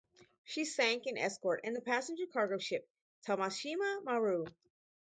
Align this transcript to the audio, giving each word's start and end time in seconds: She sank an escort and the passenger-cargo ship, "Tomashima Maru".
She 0.45 0.65
sank 0.65 1.05
an 1.05 1.15
escort 1.15 1.61
and 1.63 1.75
the 1.75 1.81
passenger-cargo 1.81 2.57
ship, 2.57 2.89
"Tomashima 3.27 4.03
Maru". 4.03 4.47